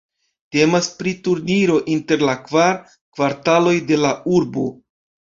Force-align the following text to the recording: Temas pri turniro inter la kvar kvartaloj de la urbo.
Temas 0.55 0.89
pri 1.01 1.13
turniro 1.27 1.77
inter 1.97 2.25
la 2.31 2.37
kvar 2.49 2.75
kvartaloj 2.91 3.79
de 3.93 4.05
la 4.05 4.19
urbo. 4.39 4.71